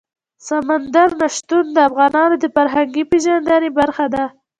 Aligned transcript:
سمندر 0.47 1.09
نه 1.19 1.27
شتون 1.35 1.65
د 1.73 1.77
افغانانو 1.89 2.35
د 2.39 2.45
فرهنګي 2.55 3.03
پیژندنې 3.11 3.69
برخه 3.79 4.05
ده. 4.13 4.25